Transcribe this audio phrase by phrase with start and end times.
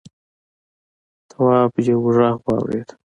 [1.29, 2.89] تواب یوه غږ واورېد.